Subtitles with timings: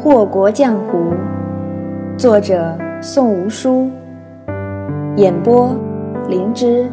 [0.00, 1.12] 祸国江湖，
[2.16, 3.90] 作者宋无书，
[5.16, 5.74] 演播
[6.28, 6.88] 灵芝。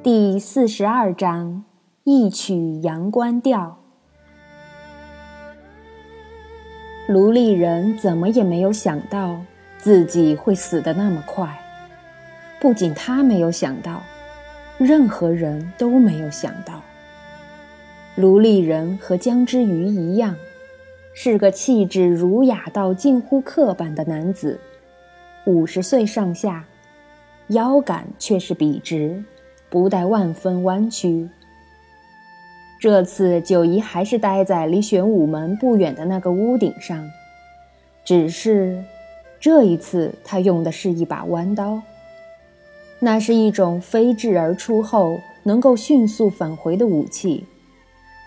[0.00, 1.64] 第四十二章：
[2.04, 3.76] 一曲阳关调。
[7.08, 9.36] 卢丽人怎么也没有想到
[9.78, 11.58] 自己会死得那么快，
[12.60, 14.00] 不仅他没有想到，
[14.78, 16.74] 任何人都没有想到。
[18.14, 20.36] 卢丽人和江之鱼一样，
[21.14, 24.60] 是个气质儒雅到近乎刻板的男子，
[25.46, 26.62] 五十岁上下，
[27.48, 29.24] 腰杆却是笔直，
[29.70, 31.26] 不带万分弯曲。
[32.78, 37.02] 这次九姨还是待在离玄武门不远的那个屋顶上，
[38.04, 38.84] 只是
[39.40, 41.80] 这一次他用的是一把弯刀，
[42.98, 47.46] 那是一种飞掷而出后能够迅速返回的武器。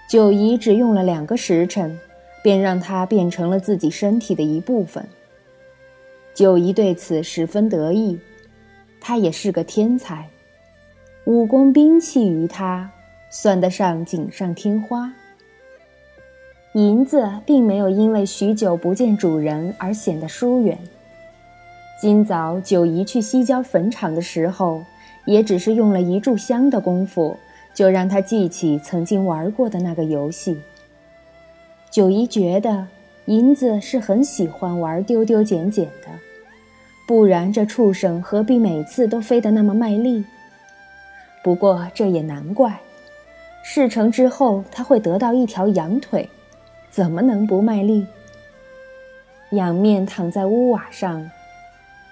[0.08, 2.00] 九姨只用了两个时辰，
[2.44, 5.04] 便让它变成了自己身体的一部分。
[6.34, 8.20] 九姨对此十分得意，
[9.02, 10.30] 她也是个天才，
[11.26, 12.92] 武功兵器于她
[13.32, 15.12] 算得上锦上添花。
[16.74, 20.78] 银子并没有因为许久不见主人而显得疏远。
[22.00, 24.84] 今早九姨去西郊坟场的时候，
[25.26, 27.36] 也只是用了一炷香的功夫。
[27.76, 30.60] 就让他记起曾经玩过的那个游戏。
[31.92, 32.88] 九姨觉得
[33.26, 36.08] 银子是很喜欢玩丢丢捡捡的，
[37.08, 40.24] 不然这畜生何必每次都飞得那么卖力？
[41.44, 42.80] 不过这也难怪，
[43.64, 46.28] 事成之后他会得到一条羊腿，
[46.90, 48.08] 怎么能不卖力？
[49.52, 51.30] 仰面躺在屋瓦上，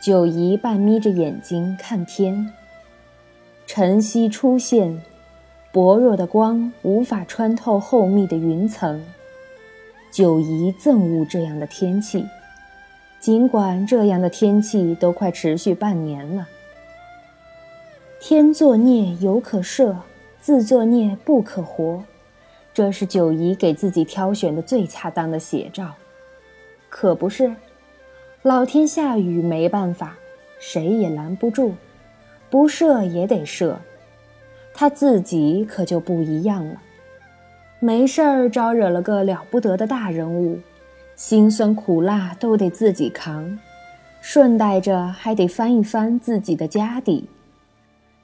[0.02, 2.54] 九姨半眯着眼睛看天，
[3.66, 5.02] 晨曦出现。
[5.74, 9.04] 薄弱的光无法穿透厚密的云层，
[10.12, 12.24] 九姨憎恶这样的天气。
[13.20, 16.48] 尽管这样的天气都快持续半年了。
[18.20, 19.96] 天作孽犹可赦，
[20.40, 22.04] 自作孽不可活，
[22.72, 25.96] 这是九姨给自己挑选的最恰当的写照。
[26.88, 27.56] 可不是，
[28.44, 30.16] 老天下雨没办法，
[30.60, 31.74] 谁也拦不住，
[32.52, 33.76] 不赦也得赦。
[34.74, 36.82] 他自己可就不一样了，
[37.80, 40.60] 没事儿招惹了个了不得的大人物，
[41.16, 43.60] 辛酸苦辣都得自己扛，
[44.20, 47.30] 顺带着还得翻一翻自己的家底，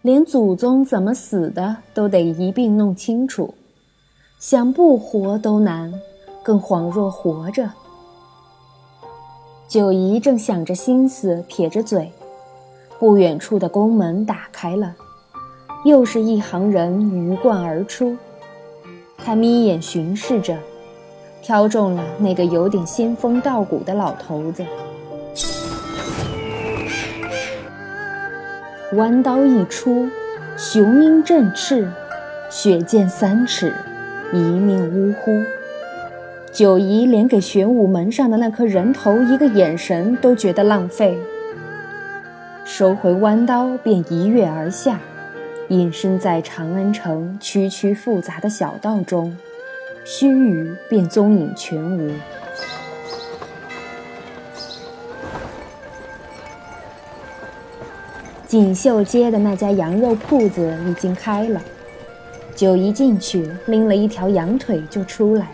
[0.02, 3.54] 连祖宗怎么死的都得一并弄清楚，
[4.40, 5.94] 想不活都难，
[6.42, 7.70] 更恍若活着。
[9.68, 12.12] 九姨正想着心思，撇着嘴，
[12.98, 14.96] 不远处的宫门打开了。
[15.85, 18.17] 又是一行人鱼贯而出，
[19.17, 20.57] 他眯眼巡视着，
[21.41, 24.66] 挑中了那个有点仙风道骨的老头子。
[28.94, 30.09] 弯刀一出，
[30.57, 31.90] 雄鹰振翅，
[32.50, 33.73] 血溅三尺，
[34.34, 35.41] 一命呜呼。
[36.51, 41.17] 九姨连给玄武门上的那颗人头一个眼神都觉得浪费，
[42.66, 45.00] 收回弯刀，便一跃而下。
[45.69, 49.38] 隐身在长安城曲曲复杂的小道中，
[50.03, 52.12] 须臾便踪影全无。
[58.47, 61.62] 锦绣街的那家羊肉铺子已经开了，
[62.56, 65.50] 九姨进去拎了一条羊腿就出来，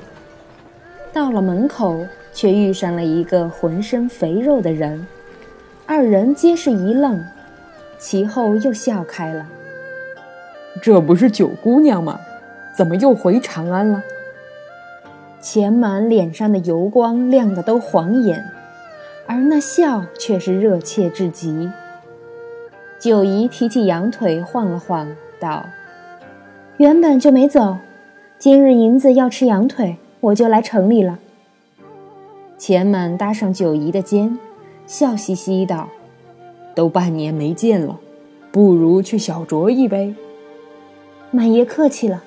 [1.11, 5.05] 到了门口却遇上了一个浑身肥肉的人，
[5.85, 7.21] 二人皆是一愣，
[7.99, 9.45] 其后又笑开了。
[10.81, 12.19] 这不是九姑娘吗？
[12.77, 14.03] 怎么又回长安了？
[15.39, 18.43] 钱满脸上的油光亮得都晃眼，
[19.27, 21.71] 而那笑却是热切至极。
[22.99, 25.65] 九姨提起羊腿晃了晃，道
[26.77, 27.77] ：“原本就没走，
[28.37, 31.19] 今日银子要吃羊腿，我就来城里了。”
[32.57, 34.37] 钱满搭上九姨的肩，
[34.87, 35.89] 笑嘻嘻道
[36.75, 37.99] ：“都半年没见了，
[38.51, 40.15] 不如去小酌一杯。”
[41.35, 42.23] 满爷客气了。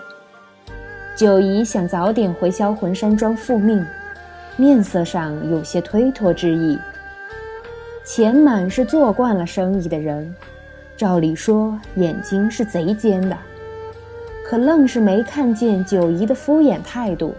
[1.17, 3.83] 九姨想早点回销魂山庄复命，
[4.59, 6.79] 面色上有些推脱之意。
[8.05, 10.35] 钱满是做惯了生意的人，
[10.95, 13.35] 照理说眼睛是贼尖的，
[14.47, 17.35] 可愣是没看见九姨的敷衍态度，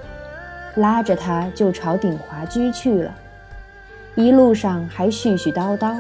[0.74, 3.13] 拉着他就朝鼎华居去了。
[4.15, 5.95] 一路上还絮絮叨叨：“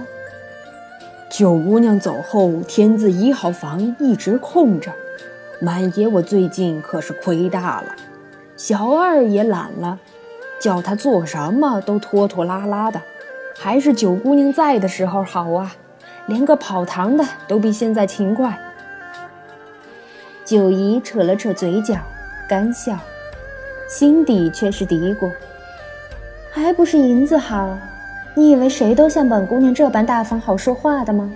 [1.29, 4.91] 九姑娘走后，天字一号房一直空着。”
[5.61, 7.93] 满爷，我最近可是亏大了，
[8.55, 9.99] 小二也懒了，
[10.57, 13.01] 叫他做什么都拖拖拉拉的，
[13.57, 15.75] 还是九姑娘在的时候好啊，
[16.27, 18.57] 连个跑堂的都比现在勤快。
[20.45, 21.95] 九姨扯了扯嘴角，
[22.47, 22.97] 干笑，
[23.89, 25.29] 心底却是嘀咕：
[26.51, 27.77] 还不是银子好？
[28.33, 31.29] 你以为谁都像本姑娘这般大方好说话的吗？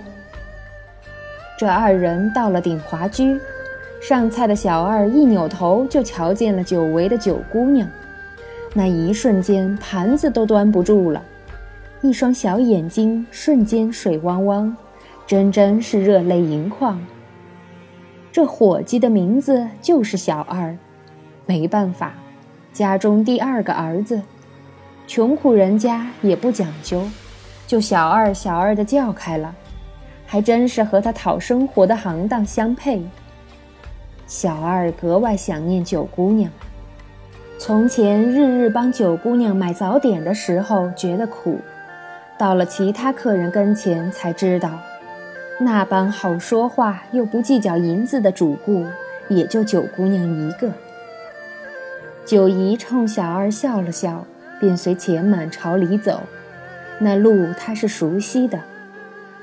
[1.58, 3.38] 这二人到了鼎华居。
[4.06, 7.88] 上菜的小二一扭头就瞧见了久违的九姑娘，
[8.74, 11.22] 那一瞬间盘子都端不住了，
[12.02, 14.76] 一双小眼睛瞬间水汪汪，
[15.26, 17.00] 真真是热泪盈眶。
[18.30, 20.76] 这伙计的名字就是小二，
[21.46, 22.12] 没办法，
[22.74, 24.20] 家中第二个儿子，
[25.06, 27.02] 穷苦人家也不讲究，
[27.66, 29.54] 就小二小二的叫开了，
[30.26, 33.02] 还真是和他讨生活的行当相配。
[34.26, 36.50] 小二格外想念九姑娘。
[37.58, 41.58] 从前日日帮九姑娘买早点的时候觉得苦，
[42.36, 44.70] 到了其他客人跟前才知道，
[45.60, 48.84] 那般好说话又不计较银子的主顾，
[49.28, 50.70] 也就九姑娘一个。
[52.26, 54.26] 九姨冲小二笑了笑，
[54.58, 56.22] 便随钱满朝里走。
[56.98, 58.58] 那路她是熟悉的，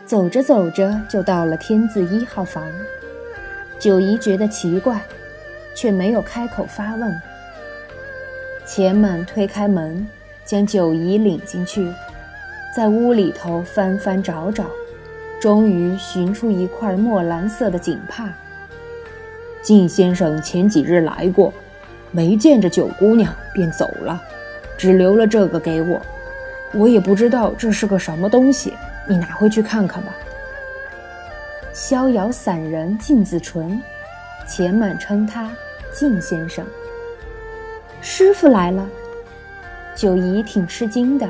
[0.05, 2.63] 走着走着就到了天字一号房。
[3.81, 5.01] 九姨觉得奇怪，
[5.73, 7.21] 却没有开口发问。
[8.63, 10.07] 钱满推开门，
[10.45, 11.91] 将九姨领进去，
[12.75, 14.67] 在屋里头翻翻找找，
[15.41, 18.31] 终于寻出一块墨蓝色的锦帕。
[19.63, 21.51] 靳先生前几日来过，
[22.11, 24.21] 没见着九姑娘便走了，
[24.77, 25.99] 只留了这个给我。
[26.71, 28.73] 我也不知道这是个什么东西，
[29.07, 30.13] 你拿回去看看吧。
[31.73, 33.81] 逍遥散人靳子纯，
[34.45, 35.49] 钱满称他
[35.93, 36.65] 靳先生。
[38.01, 38.89] 师傅来了，
[39.95, 41.27] 九姨挺吃惊的。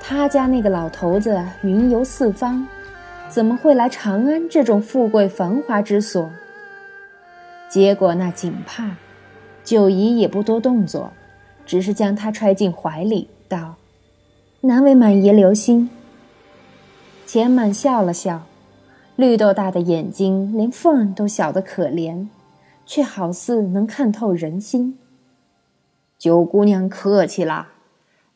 [0.00, 2.66] 他家那个老头子云游四方，
[3.28, 6.30] 怎么会来长安这种富贵繁华之所？
[7.68, 8.96] 接过那锦帕，
[9.64, 11.12] 九姨也不多动作，
[11.66, 13.74] 只是将他揣进怀里，道
[14.62, 15.90] ：“难为满爷留心。”
[17.26, 18.46] 钱满笑了笑。
[19.16, 22.28] 绿豆大的眼睛，连缝都小得可怜，
[22.84, 24.98] 却好似能看透人心。
[26.18, 27.68] 九姑娘客气啦，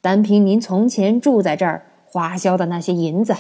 [0.01, 3.35] 单凭您从前住在这儿花销的那些银子，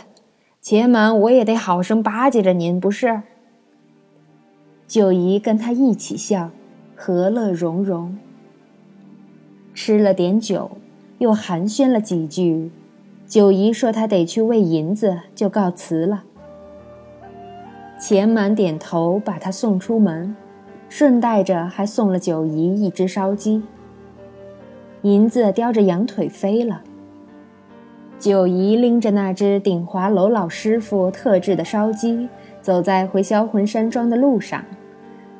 [0.61, 3.23] 且满我也得好生巴结着您，不是？
[4.87, 6.51] 九姨跟他一起笑，
[6.95, 8.19] 和乐融融。
[9.73, 10.73] 吃了点酒，
[11.19, 12.71] 又寒暄了几句，
[13.27, 16.25] 九姨说她得去喂银子，就告辞了。
[18.01, 20.35] 钱满点头，把他送出门，
[20.89, 23.63] 顺带着还送了九姨一只烧鸡。
[25.03, 26.81] 银子叼着羊腿飞了。
[28.19, 32.27] 九姨拎着那只鼎华楼老师傅特制的烧鸡，
[32.63, 34.65] 走在回销魂山庄的路上，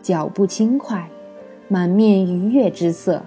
[0.03, 1.09] 脚步轻快，
[1.67, 3.23] 满面愉悦之色。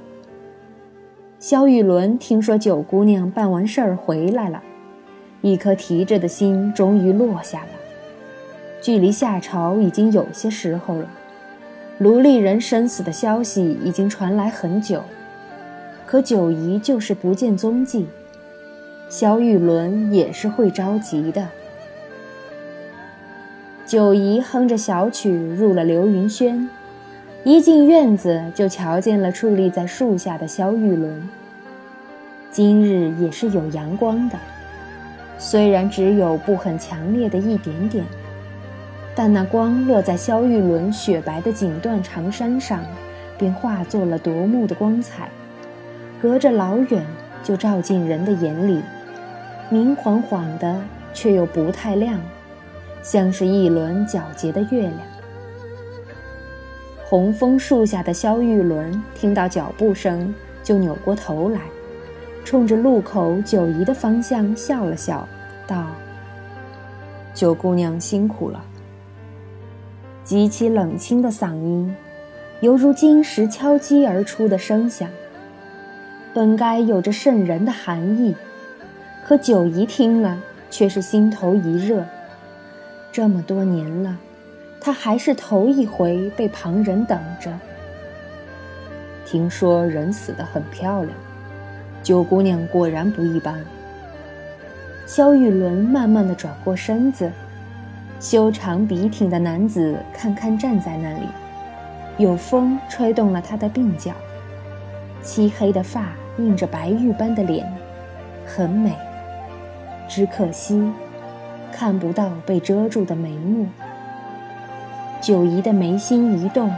[1.40, 4.62] 萧玉伦听说九姑娘办完事儿回来了，
[5.42, 7.83] 一颗提着的心终于落下了。
[8.84, 11.08] 距离夏朝已经有些时候了，
[12.00, 15.02] 卢丽人生死的消息已经传来很久，
[16.06, 18.08] 可九姨就是不见踪迹。
[19.08, 21.48] 萧玉伦也是会着急的。
[23.86, 26.70] 九姨哼着小曲入了流云轩，
[27.46, 31.30] 一进院子就瞧见了矗立在树下的萧玉伦。
[32.52, 34.38] 今日也是有阳光的，
[35.40, 38.04] 虽然只有不很强烈的一点点。
[39.16, 42.84] 但那光落在萧玉伦雪白的锦缎长衫上，
[43.38, 45.30] 便化作了夺目的光彩，
[46.20, 47.06] 隔着老远
[47.44, 48.82] 就照进人的眼里，
[49.70, 50.76] 明晃晃的，
[51.14, 52.20] 却又不太亮，
[53.04, 54.94] 像是一轮皎洁的月亮。
[57.06, 61.60] 红枫树下的萧玉伦听到脚步声，就扭过头来，
[62.44, 65.28] 冲着路口九姨的方向笑了笑，
[65.68, 65.86] 道
[67.36, 68.60] ：“九姑娘辛苦了。”
[70.24, 71.94] 极其冷清的嗓音，
[72.62, 75.10] 犹如金石敲击而出的声响。
[76.34, 78.34] 本该有着渗人的寒意，
[79.26, 80.40] 可九姨听了
[80.72, 82.06] 却是心头一热。
[83.12, 84.18] 这么多年了，
[84.80, 87.52] 她还是头一回被旁人等着。
[89.26, 91.14] 听说人死得很漂亮，
[92.02, 93.62] 九姑娘果然不一般。
[95.06, 97.30] 萧玉伦慢慢的转过身子。
[98.24, 101.28] 修长笔挺的男子，堪堪站在那里，
[102.18, 104.14] 有风吹动了他的鬓角，
[105.22, 107.70] 漆黑的发映着白玉般的脸，
[108.46, 108.96] 很美。
[110.08, 110.90] 只可惜，
[111.70, 113.68] 看不到被遮住的眉目。
[115.20, 116.72] 九姨的眉心一动，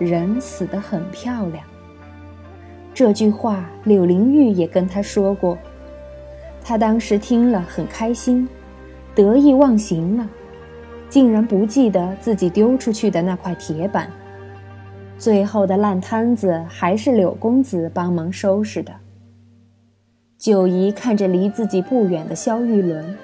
[0.00, 1.62] 人死得很漂亮。
[2.92, 5.56] 这句话，柳灵玉也跟他说过。
[6.64, 8.48] 他当时听了很开心，
[9.16, 10.28] 得意忘形了，
[11.08, 14.10] 竟然不记得自己丢出去的那块铁板。
[15.16, 18.92] 最后的烂摊子还是柳公子帮忙收拾的。
[20.36, 23.16] 九姨看着离自己不远的萧玉伦，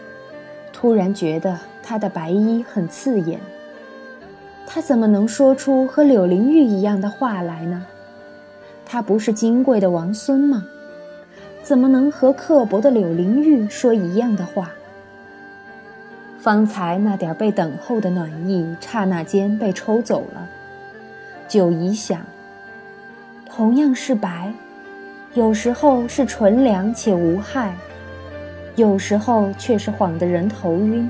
[0.72, 3.38] 突然觉得他的白衣很刺眼。
[4.66, 7.84] 他怎么能说出和柳灵玉一样的话来呢？
[8.86, 10.64] 他不是金贵的王孙吗？
[11.62, 14.70] 怎么能和刻薄的柳灵玉说一样的话？
[16.42, 20.44] 方才那点被等候的暖意，刹那间被抽走了。
[21.46, 22.20] 九姨想，
[23.46, 24.52] 同样是白，
[25.34, 27.72] 有时候是纯良且无害，
[28.74, 31.08] 有时候却是晃得人头晕，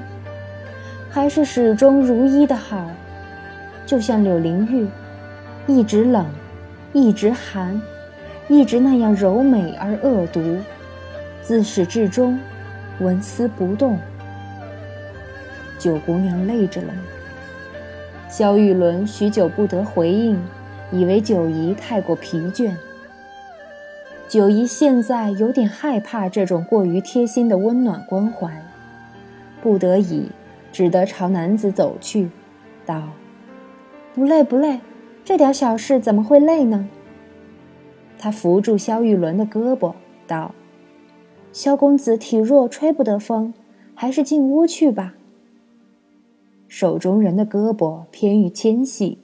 [1.08, 2.90] 还是始终如一的好，
[3.86, 4.86] 就像柳灵玉，
[5.66, 6.26] 一直冷。
[6.94, 7.80] 一直寒，
[8.48, 10.58] 一直那样柔美而恶毒，
[11.40, 12.38] 自始至终
[12.98, 13.98] 纹丝不动。
[15.82, 17.00] 九姑娘累着了吗？
[18.28, 20.40] 萧玉伦许久不得回应，
[20.92, 22.70] 以为九姨太过疲倦。
[24.28, 28.62] 九姨现在有点害怕这种过于贴心的温暖关怀，
[29.60, 30.30] 不得已
[30.70, 32.30] 只得朝男子走去，
[32.86, 33.08] 道
[34.14, 34.78] ：“不累，不累。”
[35.24, 36.88] 这点小事怎么会累呢？
[38.20, 39.94] 他扶住萧玉伦的胳膊，
[40.28, 40.54] 道
[41.52, 43.52] ：“萧公子体弱，吹不得风，
[43.96, 45.14] 还是进屋去吧。”
[46.74, 49.18] 手中人的胳膊偏于纤细，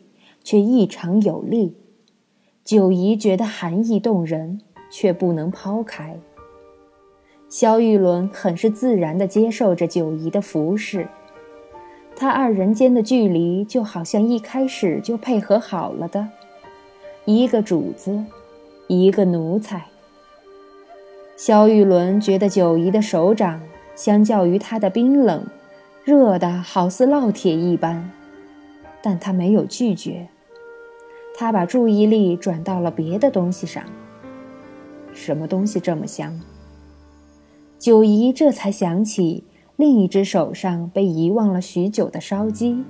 [0.45, 1.75] 却异常有力。
[2.63, 6.19] 九姨觉得寒意动人，却不能抛开。
[7.49, 11.09] 萧玉伦很是自然地接受着九姨的服侍。
[12.15, 16.29] 他二人间的距离就好像一开始就配合好了的，
[17.25, 18.23] 一个主子，
[18.89, 19.87] 一个奴才。
[21.39, 23.59] 萧玉伦觉得九姨的手掌
[23.97, 25.47] 相较于他的冰冷，
[26.09, 28.11] 热的好似烙铁一般，
[29.03, 30.27] 但他没有拒绝。
[31.37, 33.85] 他把注意力转到了别的东西上。
[35.13, 36.41] 什么东西这么香？
[37.79, 39.45] 九姨这才想起。
[39.77, 42.83] 另一只手上被遗忘了许久的烧鸡。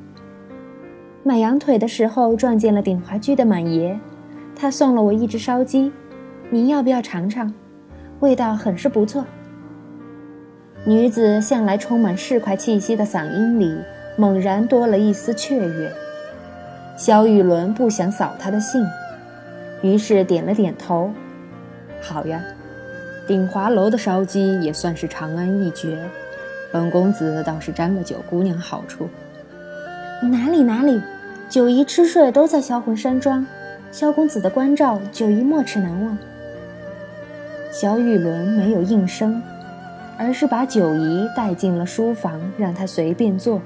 [1.24, 3.98] 买羊腿的时候撞见了鼎华居的满爷，
[4.54, 5.90] 他送了我一只烧鸡，
[6.50, 7.52] 您要不要尝尝？
[8.20, 9.24] 味道很是不错。
[10.88, 13.76] 女子向来充满市侩气息的嗓音里
[14.16, 15.92] 猛然多了一丝雀跃。
[16.96, 18.82] 萧玉伦不想扫他的兴，
[19.82, 21.12] 于是点了点头
[22.00, 22.42] ：“好呀，
[23.26, 26.02] 鼎华楼的烧鸡也算是长安一绝。”
[26.72, 29.10] 本公子倒是沾了九姑娘好处。
[30.22, 31.02] 哪里哪里，
[31.50, 33.46] 九姨吃睡都在销魂山庄，
[33.92, 36.16] 萧公子的关照，九姨没齿难忘。
[37.70, 39.42] 萧玉伦没有应声，
[40.18, 43.62] 而是把九姨带进了书房，让她随便坐。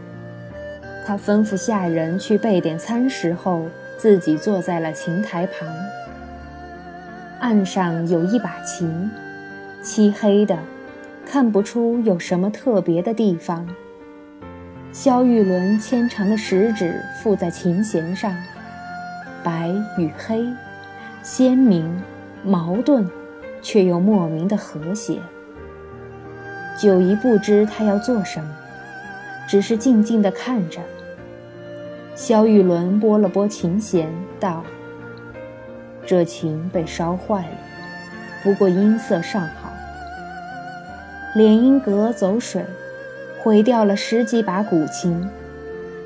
[1.05, 3.67] 他吩咐下人去备点餐食后，
[3.99, 5.69] 自己坐在了琴台旁。
[7.41, 9.11] 案上有一把琴，
[9.83, 10.57] 漆黑的。
[11.25, 13.67] 看不出有什么特别的地方。
[14.93, 18.37] 萧玉伦纤长的食指附在琴弦上，
[19.43, 20.45] 白与黑，
[21.23, 22.03] 鲜明、
[22.45, 23.09] 矛盾，
[23.63, 25.21] 却又莫名的和谐。
[26.79, 28.51] 九姨不知他要做什么，
[29.49, 30.81] 只是静静地看着。
[32.15, 34.09] 萧玉伦拨了拨琴弦，
[34.41, 34.65] 道
[36.07, 37.57] ：“这琴被烧坏了，
[38.43, 39.73] 不过音色尚好。”
[41.35, 42.65] 连音阁走水，
[43.43, 45.29] 毁掉了十几把古琴。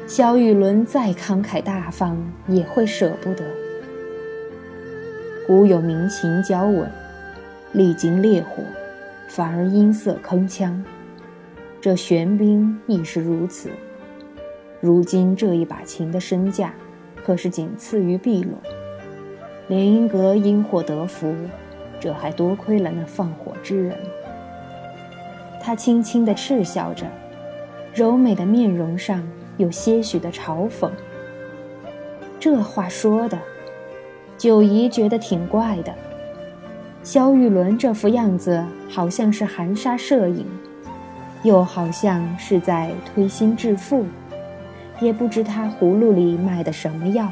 [0.06, 3.42] 萧玉伦再慷慨大方，也会舍不得。
[5.46, 6.88] 古有鸣琴交吻，
[7.72, 8.62] 历经烈火，
[9.28, 10.72] 反而音色铿锵。
[11.80, 13.70] 这玄冰亦是如此。
[14.80, 16.74] 如今这一把琴的身价，
[17.24, 18.52] 可是仅次于碧螺。
[19.68, 21.34] 连音阁因祸得福，
[21.98, 23.96] 这还多亏了那放火之人。
[25.60, 27.06] 他轻轻地嗤笑着，
[27.94, 30.90] 柔美的面容上有些许的嘲讽。
[32.38, 33.38] 这话说的，
[34.38, 35.92] 九姨觉得挺怪的。
[37.06, 40.44] 萧玉伦这副样子，好像是含沙射影，
[41.44, 44.04] 又好像是在推心置腹，
[45.00, 47.28] 也不知他葫芦里卖的什么药。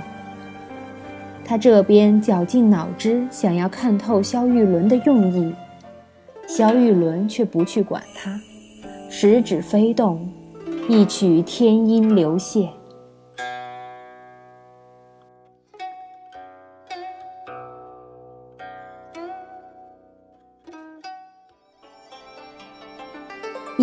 [1.45, 5.53] 他这边绞尽脑汁想要看透萧玉伦的用意，
[6.47, 8.31] 萧玉伦却不去管他，
[9.11, 10.31] 食指飞动，
[10.89, 12.69] 一曲天音流泻。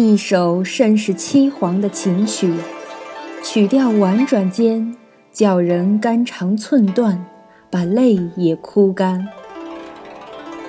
[0.01, 2.51] 一首甚是凄惶的琴曲，
[3.43, 4.96] 曲调婉转间，
[5.31, 7.24] 叫人肝肠寸断，
[7.70, 9.27] 把泪也哭干。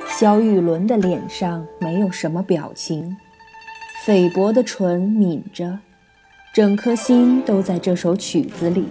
[0.06, 3.16] 萧玉伦的脸上没有什么表情，
[4.04, 5.78] 菲薄的唇抿着，
[6.52, 8.84] 整颗心都在这首曲子里。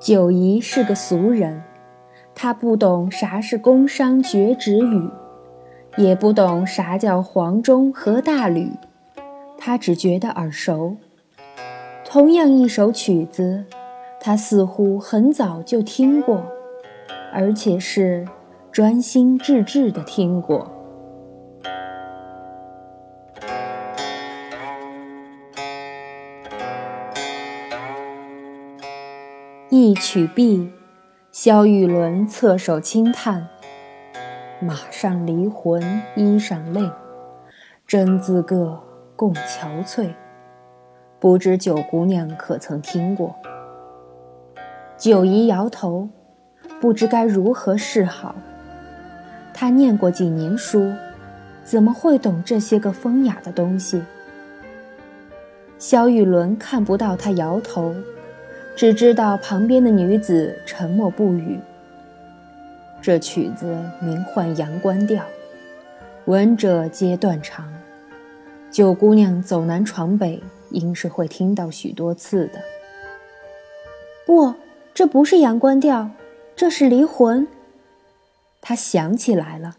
[0.00, 1.60] 九姨是个俗人。
[2.44, 5.10] 他不懂啥是宫商角徵羽，
[5.96, 8.70] 也不懂啥叫黄钟和大吕，
[9.56, 10.98] 他只觉得耳熟。
[12.04, 13.64] 同样一首曲子，
[14.20, 16.44] 他似乎很早就听过，
[17.32, 18.28] 而且是
[18.70, 20.70] 专心致志的听过。
[29.70, 30.70] 一曲毕。
[31.34, 33.48] 萧玉伦侧首轻叹
[34.62, 35.82] ：“马上离魂，
[36.14, 36.88] 衣上泪，
[37.88, 38.80] 真自个
[39.16, 40.14] 共憔悴。
[41.18, 43.34] 不知九姑娘可曾听过？”
[44.96, 46.08] 九姨摇头，
[46.80, 48.36] 不知该如何是好。
[49.52, 50.92] 她念过几年书，
[51.64, 54.00] 怎么会懂这些个风雅的东西？
[55.80, 57.92] 萧玉伦看不到她摇头。
[58.76, 61.58] 只知道旁边的女子沉默不语。
[63.00, 63.66] 这曲子
[64.00, 65.22] 名唤《阳关调》，
[66.24, 67.72] 闻者皆断肠。
[68.70, 72.60] 九姑娘走南闯北，应是会听到许多次的。
[74.26, 74.54] 不，
[74.92, 76.00] 这不是《阳关调》，
[76.56, 77.46] 这是《离魂》。
[78.60, 79.76] 她想起来了，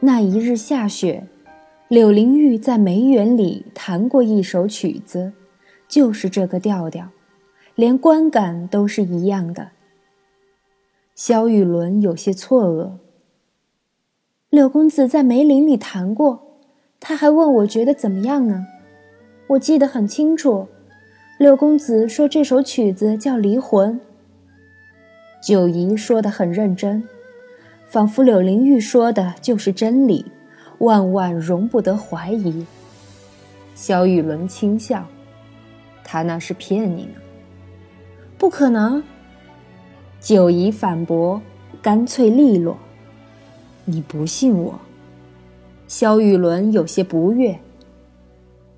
[0.00, 1.24] 那一日下雪，
[1.88, 5.32] 柳灵玉在梅园里弹过一首曲子，
[5.86, 7.10] 就是这个调调。
[7.76, 9.68] 连观感都是一样的。
[11.14, 12.92] 萧雨伦有些错愕。
[14.48, 16.58] 柳公子在梅林里弹过，
[16.98, 18.66] 他还问我觉得怎么样呢？
[19.48, 20.66] 我记得很清楚，
[21.38, 24.00] 柳公子说这首曲子叫《离魂》。
[25.46, 27.06] 九姨说的很认真，
[27.86, 30.24] 仿佛柳灵玉说的就是真理，
[30.78, 32.64] 万万容不得怀疑。
[33.74, 35.06] 萧雨伦轻笑，
[36.02, 37.20] 他那是骗你呢。
[38.38, 39.02] 不可能，
[40.20, 41.40] 九姨反驳，
[41.80, 42.76] 干脆利落。
[43.86, 44.78] 你不信我？
[45.88, 47.58] 萧玉伦有些不悦。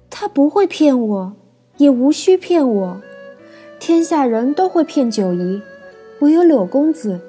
[0.08, 1.32] 他不会骗我，
[1.78, 3.02] 也无需骗我。
[3.80, 5.60] 天下人都会骗九姨，
[6.20, 7.20] 唯有柳公子，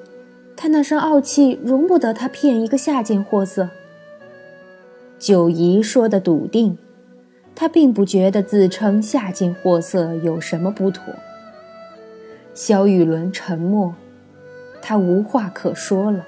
[0.56, 3.70] 他那身傲气容不得他骗一个下贱货色。
[5.18, 6.78] 九姨说的笃定，
[7.56, 11.04] 他并不觉得自称下贱货色有什么不妥。
[12.52, 13.94] 萧雨伦沉默，
[14.82, 16.26] 他无话可说了。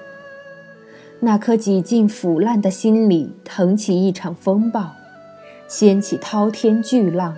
[1.19, 4.91] 那颗几近腐烂的心里腾起一场风暴，
[5.67, 7.35] 掀起滔天巨浪。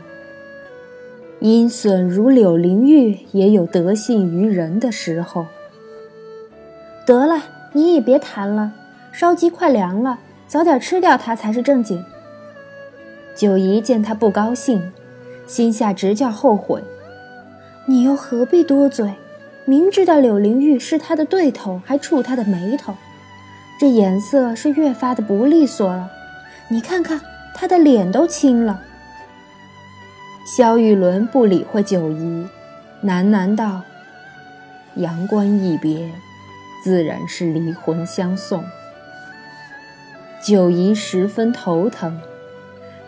[1.39, 5.45] 阴损如柳灵玉，也有得信于人的时候。
[7.05, 7.43] 得了，
[7.73, 8.71] 你也别谈了，
[9.11, 12.03] 烧鸡快凉了，早点吃掉它才是正经。
[13.35, 14.91] 九姨见他不高兴，
[15.45, 16.81] 心下直叫后悔。
[17.87, 19.13] 你又何必多嘴？
[19.65, 22.95] 明知道柳灵玉是他的对头，还触他的眉头，
[23.79, 26.11] 这眼色是越发的不利索了。
[26.67, 27.21] 你看看
[27.55, 28.81] 他的脸都青了。
[30.45, 32.47] 萧玉伦不理会九姨，
[33.03, 33.81] 喃喃道
[34.97, 36.11] ：“阳关一别，
[36.83, 38.63] 自然是离魂相送。”
[40.45, 42.19] 九姨十分头疼，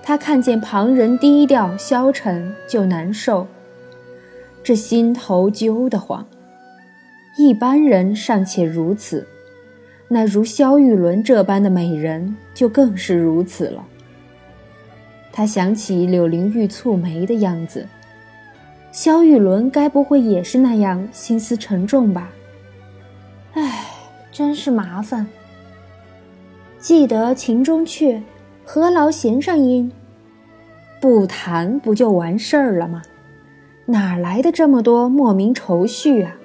[0.02, 3.48] 她看见旁人低调消沉就难受。
[4.68, 6.28] 这心头揪得慌，
[7.38, 9.26] 一般人尚且如此，
[10.10, 13.82] 那如萧玉伦这般的美人就更是如此了。
[15.32, 17.88] 他想起柳灵玉蹙眉的样子，
[18.92, 22.30] 萧玉伦该不会也是那样心思沉重吧？
[23.54, 23.86] 唉，
[24.34, 25.26] 真是麻烦。
[26.78, 28.22] 记得情中雀，
[28.66, 29.90] 何劳弦上音？
[31.00, 33.02] 不弹不就完事儿了吗？
[33.90, 36.36] 哪来的这么多莫名愁绪啊？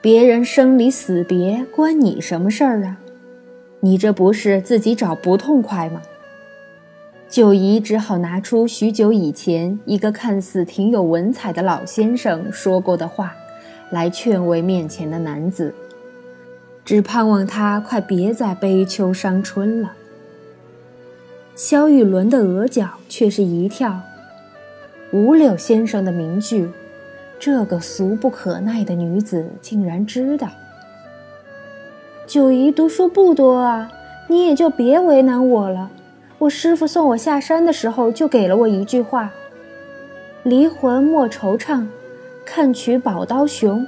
[0.00, 2.96] 别人生离死别关你什么事儿啊？
[3.80, 6.00] 你这不是自己找不痛快吗？
[7.28, 13.36] 九姨只好拿出许久以前一个看似挺有文采的老先生说过的话，
[13.90, 15.74] 来劝慰面前的男子，
[16.82, 19.92] 只盼望他快别再悲秋伤春了。
[21.54, 24.00] 萧玉伦的额角却是一跳，
[25.10, 26.70] 五柳先生的名句，
[27.38, 30.48] 这个俗不可耐的女子竟然知道。
[32.26, 33.90] 九姨读书不多啊，
[34.28, 35.90] 你也就别为难我了。
[36.36, 39.32] 我师傅送我下山的时候，就给了我一句话
[40.44, 41.86] ：“离魂莫惆怅，
[42.44, 43.86] 看取宝刀雄。”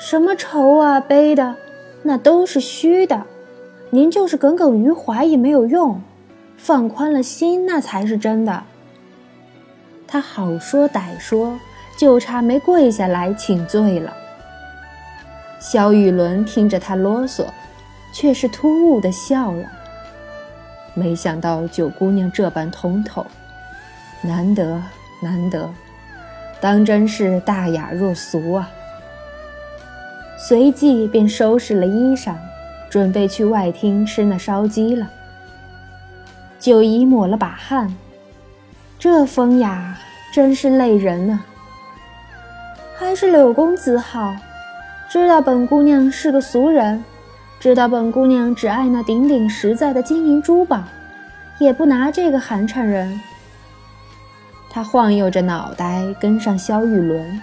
[0.00, 1.56] 什么愁啊悲的，
[2.04, 3.24] 那都是虚的。
[3.90, 6.00] 您就是耿耿于怀也没有用，
[6.56, 8.62] 放宽了心，那才是真的。
[10.10, 11.60] 他好说歹说，
[11.98, 14.12] 就差没跪下来请罪了。
[15.60, 17.44] 萧雨伦听着他啰嗦，
[18.12, 19.68] 却是突兀的笑了。
[20.94, 23.26] 没想到九姑娘这般通透，
[24.22, 24.82] 难得
[25.20, 25.68] 难得，
[26.60, 28.70] 当真是大雅若俗啊！
[30.38, 32.34] 随即便收拾了衣裳，
[32.88, 35.06] 准备去外厅吃那烧鸡了。
[36.58, 37.94] 九姨抹了把汗，
[38.98, 39.96] 这风雅
[40.32, 41.46] 真是累人啊！
[42.98, 44.34] 还是柳公子好，
[45.08, 47.04] 知道本姑娘是个俗人。
[47.60, 50.82] 知道本姑娘只爱那顶顶实在的金银珠宝，
[51.58, 53.20] 也不拿这个寒碜人。
[54.68, 57.40] 他晃悠着脑袋跟上萧玉伦，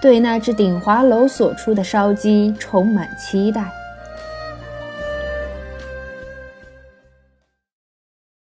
[0.00, 3.64] 对那只鼎华楼所出的烧鸡充满期待。